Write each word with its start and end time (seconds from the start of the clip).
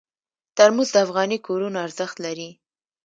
ترموز 0.57 0.89
د 0.93 0.97
افغاني 1.05 1.37
کورونو 1.47 1.77
ارزښت 1.85 2.15
لري. 2.25 2.49